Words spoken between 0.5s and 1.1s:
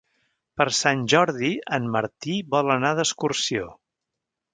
Per Sant